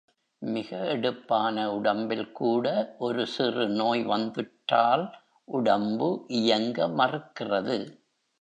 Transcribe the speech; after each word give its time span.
மிக 0.41 0.77
எடுப்பான 0.85 1.65
உடம்பில் 1.73 2.31
கூட 2.31 2.95
ஒரு 2.99 3.25
சிறு 3.27 3.67
நோய் 3.69 4.03
வந்துற்றால் 4.05 5.05
உடம்பு 5.47 6.09
இயங்க 6.27 6.87
மறுக்கிறது. 6.87 7.77